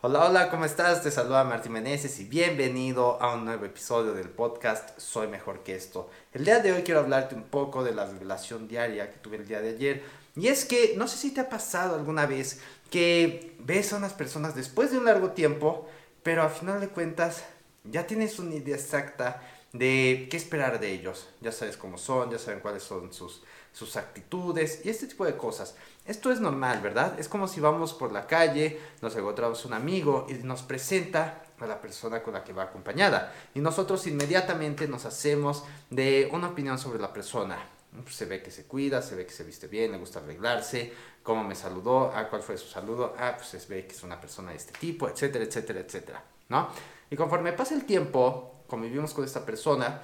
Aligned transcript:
Hola, 0.00 0.26
hola, 0.26 0.48
¿cómo 0.48 0.64
estás? 0.64 1.02
Te 1.02 1.10
saluda 1.10 1.42
Martín 1.42 1.72
Meneses 1.72 2.20
y 2.20 2.24
bienvenido 2.24 3.20
a 3.20 3.34
un 3.34 3.44
nuevo 3.44 3.64
episodio 3.64 4.14
del 4.14 4.28
podcast 4.28 4.96
Soy 4.96 5.26
Mejor 5.26 5.64
que 5.64 5.74
esto. 5.74 6.08
El 6.32 6.44
día 6.44 6.60
de 6.60 6.70
hoy 6.70 6.82
quiero 6.82 7.00
hablarte 7.00 7.34
un 7.34 7.42
poco 7.42 7.82
de 7.82 7.92
la 7.92 8.06
revelación 8.06 8.68
diaria 8.68 9.10
que 9.10 9.18
tuve 9.18 9.38
el 9.38 9.48
día 9.48 9.60
de 9.60 9.70
ayer. 9.70 10.04
Y 10.36 10.46
es 10.46 10.64
que 10.64 10.94
no 10.96 11.08
sé 11.08 11.16
si 11.16 11.32
te 11.32 11.40
ha 11.40 11.48
pasado 11.48 11.96
alguna 11.96 12.26
vez 12.26 12.60
que 12.92 13.56
ves 13.58 13.92
a 13.92 13.96
unas 13.96 14.12
personas 14.12 14.54
después 14.54 14.92
de 14.92 14.98
un 14.98 15.04
largo 15.04 15.32
tiempo, 15.32 15.88
pero 16.22 16.44
al 16.44 16.50
final 16.50 16.80
de 16.80 16.90
cuentas 16.90 17.42
ya 17.82 18.06
tienes 18.06 18.38
una 18.38 18.54
idea 18.54 18.76
exacta 18.76 19.42
de 19.72 20.28
qué 20.30 20.36
esperar 20.36 20.80
de 20.80 20.92
ellos. 20.92 21.28
Ya 21.40 21.52
sabes 21.52 21.76
cómo 21.76 21.98
son, 21.98 22.30
ya 22.30 22.38
saben 22.38 22.60
cuáles 22.60 22.82
son 22.82 23.12
sus, 23.12 23.42
sus 23.72 23.96
actitudes 23.96 24.84
y 24.84 24.90
este 24.90 25.06
tipo 25.06 25.24
de 25.24 25.36
cosas. 25.36 25.74
Esto 26.06 26.32
es 26.32 26.40
normal, 26.40 26.80
¿verdad? 26.80 27.18
Es 27.18 27.28
como 27.28 27.48
si 27.48 27.60
vamos 27.60 27.92
por 27.92 28.12
la 28.12 28.26
calle, 28.26 28.80
nos 29.02 29.14
encontramos 29.16 29.64
un 29.64 29.74
amigo 29.74 30.26
y 30.28 30.34
nos 30.34 30.62
presenta 30.62 31.42
a 31.60 31.66
la 31.66 31.80
persona 31.80 32.22
con 32.22 32.34
la 32.34 32.44
que 32.44 32.52
va 32.52 32.64
acompañada. 32.64 33.34
Y 33.54 33.60
nosotros 33.60 34.06
inmediatamente 34.06 34.88
nos 34.88 35.04
hacemos 35.04 35.64
de 35.90 36.28
una 36.32 36.48
opinión 36.48 36.78
sobre 36.78 36.98
la 36.98 37.12
persona. 37.12 37.58
Pues 38.02 38.14
se 38.14 38.26
ve 38.26 38.42
que 38.42 38.50
se 38.50 38.64
cuida, 38.64 39.02
se 39.02 39.16
ve 39.16 39.26
que 39.26 39.32
se 39.32 39.44
viste 39.44 39.66
bien, 39.66 39.92
le 39.92 39.98
gusta 39.98 40.20
arreglarse, 40.20 40.92
cómo 41.22 41.42
me 41.42 41.54
saludó, 41.54 42.12
ah, 42.14 42.28
cuál 42.28 42.42
fue 42.42 42.56
su 42.56 42.68
saludo, 42.68 43.14
ah, 43.18 43.34
pues 43.36 43.48
se 43.48 43.58
ve 43.66 43.86
que 43.86 43.94
es 43.94 44.02
una 44.02 44.20
persona 44.20 44.50
de 44.50 44.56
este 44.56 44.72
tipo, 44.78 45.08
etcétera, 45.08 45.44
etcétera, 45.44 45.80
etcétera, 45.80 46.24
¿no? 46.48 46.68
Y 47.10 47.16
conforme 47.16 47.52
pasa 47.54 47.74
el 47.74 47.84
tiempo, 47.84 48.57
convivimos 48.68 49.14
con 49.14 49.24
esta 49.24 49.44
persona 49.44 50.02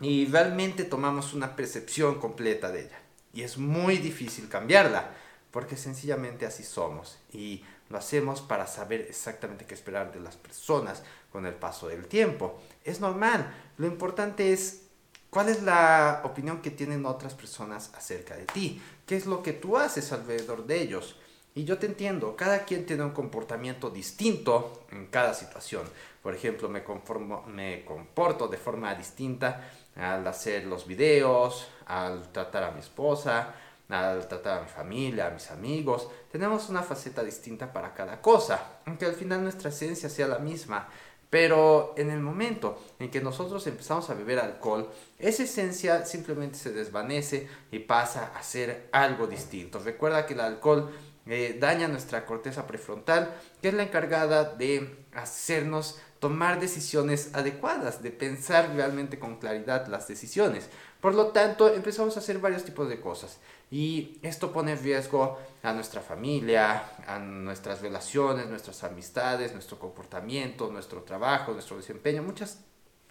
y 0.00 0.26
realmente 0.26 0.84
tomamos 0.84 1.34
una 1.34 1.56
percepción 1.56 2.18
completa 2.18 2.70
de 2.70 2.86
ella. 2.86 2.98
Y 3.34 3.42
es 3.42 3.58
muy 3.58 3.98
difícil 3.98 4.48
cambiarla, 4.48 5.10
porque 5.50 5.76
sencillamente 5.76 6.46
así 6.46 6.62
somos. 6.62 7.18
Y 7.32 7.62
lo 7.90 7.98
hacemos 7.98 8.40
para 8.40 8.66
saber 8.66 9.02
exactamente 9.02 9.66
qué 9.66 9.74
esperar 9.74 10.12
de 10.12 10.20
las 10.20 10.36
personas 10.36 11.02
con 11.30 11.44
el 11.44 11.54
paso 11.54 11.88
del 11.88 12.06
tiempo. 12.06 12.60
Es 12.84 13.00
normal. 13.00 13.52
Lo 13.76 13.86
importante 13.86 14.52
es 14.52 14.82
cuál 15.28 15.48
es 15.48 15.62
la 15.62 16.22
opinión 16.24 16.62
que 16.62 16.70
tienen 16.70 17.04
otras 17.04 17.34
personas 17.34 17.92
acerca 17.94 18.36
de 18.36 18.46
ti. 18.46 18.80
¿Qué 19.06 19.16
es 19.16 19.26
lo 19.26 19.42
que 19.42 19.52
tú 19.52 19.76
haces 19.76 20.12
alrededor 20.12 20.66
de 20.66 20.80
ellos? 20.80 21.16
Y 21.54 21.64
yo 21.64 21.78
te 21.78 21.86
entiendo, 21.86 22.36
cada 22.36 22.64
quien 22.64 22.86
tiene 22.86 23.02
un 23.02 23.10
comportamiento 23.10 23.90
distinto 23.90 24.84
en 24.92 25.06
cada 25.06 25.34
situación. 25.34 25.82
Por 26.22 26.34
ejemplo, 26.34 26.68
me, 26.68 26.84
conformo, 26.84 27.42
me 27.46 27.84
comporto 27.84 28.46
de 28.46 28.56
forma 28.56 28.94
distinta 28.94 29.68
al 29.96 30.26
hacer 30.26 30.64
los 30.66 30.86
videos, 30.86 31.66
al 31.86 32.30
tratar 32.30 32.64
a 32.64 32.70
mi 32.70 32.80
esposa, 32.80 33.54
al 33.88 34.28
tratar 34.28 34.58
a 34.58 34.62
mi 34.62 34.68
familia, 34.68 35.26
a 35.26 35.30
mis 35.30 35.50
amigos. 35.50 36.08
Tenemos 36.30 36.68
una 36.68 36.82
faceta 36.82 37.24
distinta 37.24 37.72
para 37.72 37.94
cada 37.94 38.20
cosa, 38.22 38.80
aunque 38.86 39.06
al 39.06 39.14
final 39.14 39.42
nuestra 39.42 39.70
esencia 39.70 40.08
sea 40.08 40.28
la 40.28 40.38
misma. 40.38 40.88
Pero 41.30 41.94
en 41.96 42.10
el 42.10 42.18
momento 42.18 42.76
en 42.98 43.08
que 43.08 43.20
nosotros 43.20 43.64
empezamos 43.68 44.10
a 44.10 44.14
beber 44.14 44.40
alcohol, 44.40 44.90
esa 45.16 45.44
esencia 45.44 46.04
simplemente 46.04 46.58
se 46.58 46.72
desvanece 46.72 47.48
y 47.70 47.78
pasa 47.78 48.32
a 48.36 48.42
ser 48.42 48.88
algo 48.90 49.28
distinto. 49.28 49.78
Recuerda 49.78 50.26
que 50.26 50.34
el 50.34 50.40
alcohol 50.40 50.90
eh, 51.26 51.56
daña 51.60 51.88
nuestra 51.88 52.24
corteza 52.24 52.66
prefrontal, 52.66 53.34
que 53.60 53.68
es 53.68 53.74
la 53.74 53.82
encargada 53.82 54.44
de 54.44 55.04
hacernos 55.12 56.00
tomar 56.18 56.60
decisiones 56.60 57.30
adecuadas, 57.34 58.02
de 58.02 58.10
pensar 58.10 58.74
realmente 58.74 59.18
con 59.18 59.36
claridad 59.36 59.86
las 59.88 60.06
decisiones. 60.06 60.68
Por 61.00 61.14
lo 61.14 61.28
tanto, 61.28 61.72
empezamos 61.72 62.16
a 62.16 62.20
hacer 62.20 62.38
varios 62.38 62.64
tipos 62.64 62.88
de 62.88 63.00
cosas 63.00 63.38
y 63.70 64.18
esto 64.22 64.52
pone 64.52 64.72
en 64.72 64.82
riesgo 64.82 65.38
a 65.62 65.72
nuestra 65.72 66.02
familia, 66.02 66.82
a 67.06 67.18
nuestras 67.18 67.80
relaciones, 67.80 68.46
nuestras 68.46 68.84
amistades, 68.84 69.52
nuestro 69.52 69.78
comportamiento, 69.78 70.70
nuestro 70.70 71.02
trabajo, 71.02 71.52
nuestro 71.52 71.76
desempeño, 71.76 72.22
muchas 72.22 72.60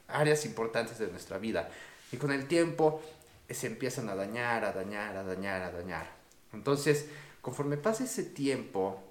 áreas 0.08 0.46
importantes 0.46 1.00
de 1.00 1.08
nuestra 1.08 1.38
vida. 1.38 1.70
Y 2.12 2.18
con 2.18 2.32
el 2.32 2.48
tiempo 2.48 3.02
se 3.50 3.68
empiezan 3.68 4.10
a 4.10 4.16
dañar, 4.16 4.66
a 4.66 4.72
dañar, 4.72 5.16
a 5.18 5.24
dañar, 5.24 5.62
a 5.64 5.72
dañar. 5.72 6.12
Entonces, 6.54 7.08
conforme 7.50 7.78
pasa 7.78 8.04
ese 8.04 8.22
tiempo, 8.22 9.02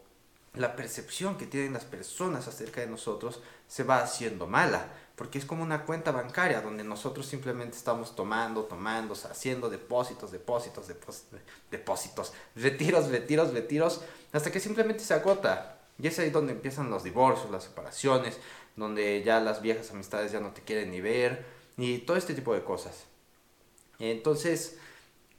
la 0.54 0.76
percepción 0.76 1.36
que 1.36 1.44
tienen 1.44 1.72
las 1.72 1.84
personas 1.84 2.46
acerca 2.46 2.80
de 2.80 2.86
nosotros 2.86 3.40
se 3.66 3.82
va 3.82 4.00
haciendo 4.00 4.46
mala, 4.46 4.92
porque 5.16 5.38
es 5.38 5.44
como 5.44 5.64
una 5.64 5.84
cuenta 5.84 6.12
bancaria 6.12 6.60
donde 6.60 6.84
nosotros 6.84 7.26
simplemente 7.26 7.76
estamos 7.76 8.14
tomando, 8.14 8.62
tomando, 8.62 9.14
haciendo 9.14 9.68
depósitos, 9.68 10.30
depósitos, 10.30 10.86
depósitos, 10.86 11.40
depósitos, 11.68 12.32
retiros, 12.54 13.08
retiros, 13.08 13.52
retiros, 13.52 14.02
hasta 14.30 14.52
que 14.52 14.60
simplemente 14.60 15.02
se 15.02 15.14
agota. 15.14 15.80
Y 15.98 16.06
es 16.06 16.16
ahí 16.20 16.30
donde 16.30 16.52
empiezan 16.52 16.90
los 16.90 17.02
divorcios, 17.02 17.50
las 17.50 17.64
separaciones, 17.64 18.38
donde 18.76 19.24
ya 19.24 19.40
las 19.40 19.62
viejas 19.62 19.90
amistades 19.90 20.30
ya 20.30 20.38
no 20.38 20.52
te 20.52 20.62
quieren 20.62 20.92
ni 20.92 21.00
ver, 21.00 21.44
y 21.76 21.98
todo 21.98 22.16
este 22.16 22.34
tipo 22.34 22.54
de 22.54 22.62
cosas. 22.62 23.02
Entonces, 23.98 24.78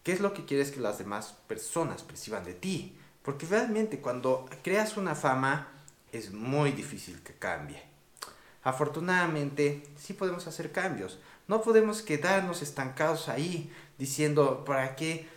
¿qué 0.10 0.14
es 0.14 0.22
lo 0.22 0.34
que 0.34 0.44
quieres 0.44 0.72
que 0.72 0.80
las 0.80 0.98
demás 0.98 1.36
personas 1.46 2.02
perciban 2.02 2.44
de 2.44 2.56
ti? 2.56 2.98
Porque 3.22 3.46
realmente 3.46 4.02
cuando 4.02 4.50
creas 4.64 4.98
una 4.98 5.14
fama 5.14 5.68
es 6.12 6.34
muy 6.34 6.72
difícil 6.72 7.22
que 7.22 7.34
cambie. 7.34 7.80
Afortunadamente 8.64 9.86
sí 9.98 10.14
podemos 10.14 10.48
hacer 10.48 10.72
cambios. 10.72 11.20
No 11.48 11.62
podemos 11.62 12.02
quedarnos 12.02 12.64
estancados 12.64 13.30
ahí 13.30 13.72
diciendo, 14.00 14.66
¿para 14.66 14.96
qué, 14.96 15.30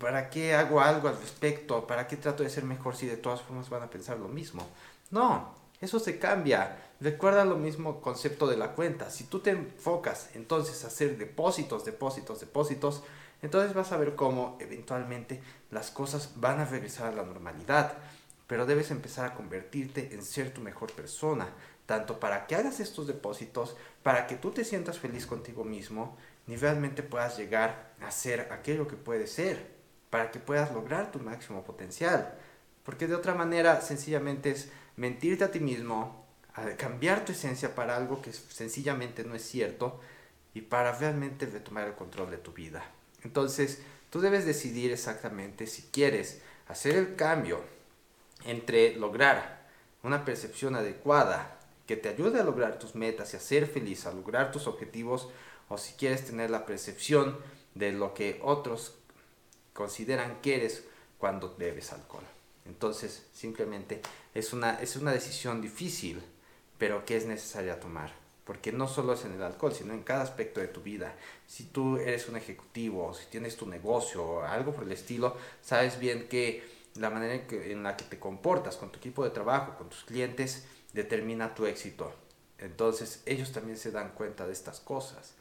¿para 0.00 0.28
qué 0.28 0.56
hago 0.56 0.80
algo 0.80 1.06
al 1.06 1.20
respecto? 1.20 1.86
¿Para 1.86 2.08
qué 2.08 2.16
trato 2.16 2.42
de 2.42 2.50
ser 2.50 2.64
mejor 2.64 2.96
si 2.96 3.06
de 3.06 3.18
todas 3.18 3.42
formas 3.42 3.70
van 3.70 3.84
a 3.84 3.90
pensar 3.90 4.18
lo 4.18 4.26
mismo? 4.26 4.66
No, 5.12 5.54
eso 5.80 6.00
se 6.00 6.18
cambia. 6.18 6.82
Recuerda 7.00 7.44
lo 7.44 7.58
mismo 7.58 8.00
concepto 8.00 8.48
de 8.48 8.56
la 8.56 8.72
cuenta. 8.72 9.08
Si 9.08 9.22
tú 9.22 9.38
te 9.38 9.50
enfocas 9.50 10.30
entonces 10.34 10.82
a 10.82 10.88
hacer 10.88 11.16
depósitos, 11.16 11.84
depósitos, 11.84 12.40
depósitos, 12.40 13.04
entonces 13.42 13.74
vas 13.74 13.92
a 13.92 13.96
ver 13.96 14.14
cómo 14.14 14.56
eventualmente 14.60 15.40
las 15.70 15.90
cosas 15.90 16.32
van 16.36 16.60
a 16.60 16.64
regresar 16.64 17.08
a 17.08 17.16
la 17.16 17.22
normalidad. 17.22 17.94
Pero 18.46 18.64
debes 18.64 18.90
empezar 18.90 19.26
a 19.26 19.34
convertirte 19.34 20.14
en 20.14 20.22
ser 20.22 20.54
tu 20.54 20.60
mejor 20.60 20.92
persona, 20.92 21.48
tanto 21.84 22.20
para 22.20 22.46
que 22.46 22.54
hagas 22.54 22.80
estos 22.80 23.06
depósitos, 23.06 23.76
para 24.02 24.26
que 24.26 24.36
tú 24.36 24.52
te 24.52 24.64
sientas 24.64 24.98
feliz 24.98 25.26
contigo 25.26 25.64
mismo, 25.64 26.16
ni 26.46 26.56
realmente 26.56 27.02
puedas 27.02 27.36
llegar 27.36 27.92
a 28.00 28.10
ser 28.10 28.52
aquello 28.52 28.86
que 28.86 28.96
puedes 28.96 29.32
ser, 29.32 29.74
para 30.10 30.30
que 30.30 30.38
puedas 30.38 30.72
lograr 30.72 31.10
tu 31.10 31.18
máximo 31.18 31.64
potencial. 31.64 32.34
Porque 32.84 33.08
de 33.08 33.16
otra 33.16 33.34
manera, 33.34 33.80
sencillamente 33.80 34.50
es 34.52 34.70
mentirte 34.96 35.42
a 35.42 35.50
ti 35.50 35.58
mismo, 35.58 36.24
cambiar 36.78 37.24
tu 37.24 37.32
esencia 37.32 37.74
para 37.74 37.96
algo 37.96 38.22
que 38.22 38.32
sencillamente 38.32 39.24
no 39.24 39.34
es 39.34 39.42
cierto 39.42 40.00
y 40.54 40.62
para 40.62 40.92
realmente 40.92 41.46
retomar 41.46 41.86
el 41.88 41.94
control 41.94 42.30
de 42.30 42.38
tu 42.38 42.52
vida. 42.52 42.84
Entonces, 43.26 43.80
tú 44.08 44.20
debes 44.20 44.46
decidir 44.46 44.92
exactamente 44.92 45.66
si 45.66 45.82
quieres 45.82 46.42
hacer 46.68 46.94
el 46.94 47.16
cambio 47.16 47.60
entre 48.44 48.94
lograr 48.94 49.66
una 50.04 50.24
percepción 50.24 50.76
adecuada 50.76 51.58
que 51.88 51.96
te 51.96 52.08
ayude 52.08 52.38
a 52.38 52.44
lograr 52.44 52.78
tus 52.78 52.94
metas 52.94 53.34
y 53.34 53.36
a 53.36 53.40
ser 53.40 53.66
feliz, 53.66 54.06
a 54.06 54.12
lograr 54.12 54.52
tus 54.52 54.68
objetivos, 54.68 55.28
o 55.68 55.76
si 55.76 55.94
quieres 55.94 56.24
tener 56.24 56.50
la 56.50 56.66
percepción 56.66 57.36
de 57.74 57.90
lo 57.90 58.14
que 58.14 58.38
otros 58.44 58.94
consideran 59.72 60.40
que 60.40 60.54
eres 60.54 60.84
cuando 61.18 61.56
bebes 61.58 61.92
alcohol. 61.92 62.22
Entonces, 62.64 63.26
simplemente 63.34 64.02
es 64.34 64.52
una, 64.52 64.80
es 64.80 64.94
una 64.94 65.10
decisión 65.10 65.60
difícil, 65.60 66.22
pero 66.78 67.04
que 67.04 67.16
es 67.16 67.26
necesaria 67.26 67.80
tomar 67.80 68.12
porque 68.46 68.70
no 68.70 68.86
solo 68.86 69.14
es 69.14 69.24
en 69.24 69.32
el 69.32 69.42
alcohol, 69.42 69.74
sino 69.74 69.92
en 69.92 70.04
cada 70.04 70.22
aspecto 70.22 70.60
de 70.60 70.68
tu 70.68 70.80
vida. 70.80 71.16
Si 71.48 71.64
tú 71.64 71.96
eres 71.96 72.28
un 72.28 72.36
ejecutivo, 72.36 73.12
si 73.12 73.26
tienes 73.26 73.56
tu 73.56 73.66
negocio 73.66 74.44
algo 74.44 74.72
por 74.72 74.84
el 74.84 74.92
estilo, 74.92 75.36
sabes 75.60 75.98
bien 75.98 76.28
que 76.28 76.64
la 76.94 77.10
manera 77.10 77.34
en, 77.50 77.82
la 77.82 77.96
que 77.96 78.04
te 78.04 78.20
comportas 78.20 78.76
con 78.76 78.90
tu 78.90 78.98
equipo 78.98 79.24
de 79.24 79.30
trabajo, 79.30 79.76
con 79.76 79.88
tus 79.88 80.04
clientes, 80.04 80.64
determina 80.92 81.56
tu 81.56 81.66
éxito. 81.66 82.12
Entonces 82.58 83.20
ellos 83.26 83.50
también 83.50 83.76
se 83.76 83.90
dan 83.90 84.12
cuenta 84.12 84.46
de 84.46 84.52
estas 84.52 84.78
cosas. 84.78 85.34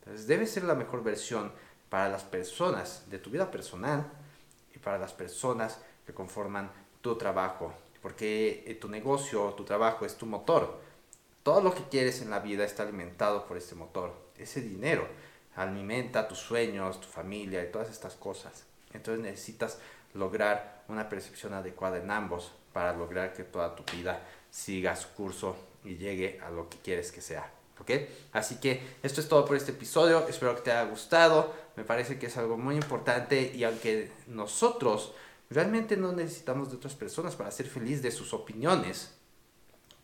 Entonces 0.00 0.26
debes 0.26 0.50
ser 0.50 0.64
la 0.64 0.74
mejor 0.74 1.04
versión 1.04 1.52
para 1.88 2.08
las 2.08 2.24
personas 2.24 3.08
de 3.08 3.20
tu 3.20 3.30
vida 3.30 3.52
personal 3.52 4.10
y 4.74 4.78
para 4.78 4.98
las 4.98 5.12
personas 5.12 5.78
que 6.04 6.12
conforman 6.12 6.72
tu 7.00 7.16
trabajo, 7.16 7.72
porque 8.02 8.64
eh, 8.66 8.74
tu 8.74 8.88
negocio, 8.88 9.54
tu 9.54 9.64
trabajo 9.64 10.04
es 10.04 10.16
tu 10.16 10.26
motor 10.26 10.89
todo 11.42 11.60
lo 11.60 11.74
que 11.74 11.84
quieres 11.84 12.20
en 12.22 12.30
la 12.30 12.40
vida 12.40 12.64
está 12.64 12.82
alimentado 12.82 13.46
por 13.46 13.56
este 13.56 13.74
motor. 13.74 14.14
Ese 14.36 14.60
dinero 14.60 15.06
alimenta 15.56 16.28
tus 16.28 16.38
sueños, 16.38 17.00
tu 17.00 17.08
familia 17.08 17.62
y 17.62 17.70
todas 17.70 17.90
estas 17.90 18.14
cosas. 18.14 18.64
Entonces 18.92 19.22
necesitas 19.22 19.78
lograr 20.14 20.84
una 20.88 21.08
percepción 21.08 21.54
adecuada 21.54 21.98
en 21.98 22.10
ambos 22.10 22.52
para 22.72 22.92
lograr 22.92 23.32
que 23.32 23.44
toda 23.44 23.74
tu 23.74 23.84
vida 23.96 24.22
siga 24.50 24.96
su 24.96 25.08
curso 25.10 25.56
y 25.84 25.96
llegue 25.96 26.40
a 26.40 26.50
lo 26.50 26.68
que 26.68 26.78
quieres 26.78 27.12
que 27.12 27.20
sea. 27.20 27.50
¿Ok? 27.80 27.90
Así 28.32 28.56
que 28.56 28.96
esto 29.02 29.20
es 29.20 29.28
todo 29.28 29.44
por 29.46 29.56
este 29.56 29.70
episodio. 29.70 30.28
Espero 30.28 30.54
que 30.54 30.60
te 30.60 30.70
haya 30.70 30.88
gustado. 30.90 31.54
Me 31.76 31.84
parece 31.84 32.18
que 32.18 32.26
es 32.26 32.36
algo 32.36 32.58
muy 32.58 32.74
importante 32.74 33.52
y 33.54 33.64
aunque 33.64 34.12
nosotros 34.26 35.14
realmente 35.48 35.96
no 35.96 36.12
necesitamos 36.12 36.70
de 36.70 36.76
otras 36.76 36.94
personas 36.94 37.36
para 37.36 37.50
ser 37.50 37.66
feliz 37.66 38.02
de 38.02 38.10
sus 38.10 38.34
opiniones, 38.34 39.14